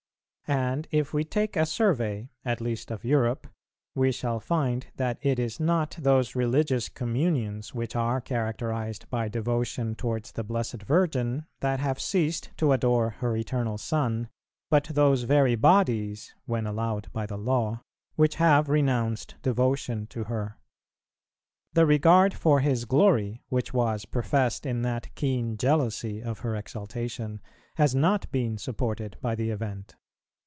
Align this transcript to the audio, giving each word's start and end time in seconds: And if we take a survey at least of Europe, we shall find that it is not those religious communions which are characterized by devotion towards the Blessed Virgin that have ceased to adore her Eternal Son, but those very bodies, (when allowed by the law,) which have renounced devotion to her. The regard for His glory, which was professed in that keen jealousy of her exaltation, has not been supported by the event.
And 0.47 0.85
if 0.91 1.13
we 1.13 1.23
take 1.23 1.55
a 1.55 1.65
survey 1.65 2.29
at 2.43 2.59
least 2.59 2.91
of 2.91 3.05
Europe, 3.05 3.47
we 3.95 4.11
shall 4.11 4.41
find 4.41 4.85
that 4.97 5.17
it 5.21 5.39
is 5.39 5.61
not 5.61 5.95
those 6.01 6.35
religious 6.35 6.89
communions 6.89 7.73
which 7.73 7.95
are 7.95 8.19
characterized 8.19 9.09
by 9.09 9.29
devotion 9.29 9.95
towards 9.95 10.33
the 10.33 10.43
Blessed 10.43 10.83
Virgin 10.83 11.45
that 11.61 11.79
have 11.79 12.01
ceased 12.01 12.49
to 12.57 12.73
adore 12.73 13.11
her 13.21 13.33
Eternal 13.37 13.77
Son, 13.77 14.27
but 14.69 14.89
those 14.93 15.23
very 15.23 15.55
bodies, 15.55 16.35
(when 16.47 16.67
allowed 16.67 17.09
by 17.13 17.25
the 17.25 17.37
law,) 17.37 17.81
which 18.17 18.35
have 18.35 18.67
renounced 18.67 19.35
devotion 19.41 20.05
to 20.07 20.25
her. 20.25 20.57
The 21.71 21.85
regard 21.85 22.33
for 22.33 22.59
His 22.59 22.83
glory, 22.83 23.41
which 23.47 23.73
was 23.73 24.03
professed 24.03 24.65
in 24.65 24.81
that 24.81 25.15
keen 25.15 25.55
jealousy 25.55 26.21
of 26.21 26.39
her 26.39 26.57
exaltation, 26.57 27.39
has 27.77 27.95
not 27.95 28.29
been 28.33 28.57
supported 28.57 29.15
by 29.21 29.33
the 29.35 29.49
event. 29.49 29.95